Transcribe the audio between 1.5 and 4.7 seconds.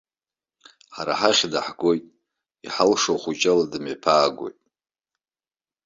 даҳгоит, иҳалшо ахәыҷала дымҩаԥаагоит.